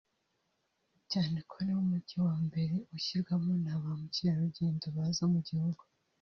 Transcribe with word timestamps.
cyane 1.11 1.37
ko 1.49 1.53
ariwo 1.61 1.81
mujyi 1.89 2.17
wa 2.27 2.35
mbere 2.45 2.75
ushyikirwamo 2.95 3.51
na 3.65 3.75
ba 3.81 3.91
mukerarugendo 3.99 4.85
baza 4.95 5.23
mu 5.25 5.31
mu 5.33 5.41
gihugu 5.49 5.81